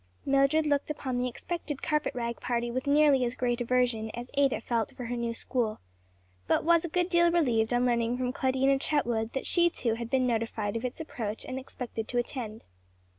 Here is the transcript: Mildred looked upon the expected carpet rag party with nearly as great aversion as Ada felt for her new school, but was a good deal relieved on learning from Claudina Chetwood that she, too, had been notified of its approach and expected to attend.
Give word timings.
Mildred 0.25 0.65
looked 0.65 0.89
upon 0.89 1.19
the 1.19 1.27
expected 1.27 1.83
carpet 1.83 2.15
rag 2.15 2.39
party 2.39 2.71
with 2.71 2.87
nearly 2.87 3.23
as 3.23 3.35
great 3.35 3.61
aversion 3.61 4.09
as 4.15 4.31
Ada 4.33 4.59
felt 4.59 4.89
for 4.97 5.05
her 5.05 5.15
new 5.15 5.35
school, 5.35 5.79
but 6.47 6.63
was 6.63 6.83
a 6.83 6.89
good 6.89 7.07
deal 7.07 7.29
relieved 7.31 7.71
on 7.71 7.85
learning 7.85 8.17
from 8.17 8.33
Claudina 8.33 8.79
Chetwood 8.79 9.33
that 9.33 9.45
she, 9.45 9.69
too, 9.69 9.93
had 9.93 10.09
been 10.09 10.25
notified 10.25 10.75
of 10.75 10.83
its 10.83 10.99
approach 10.99 11.45
and 11.45 11.59
expected 11.59 12.07
to 12.07 12.17
attend. 12.17 12.63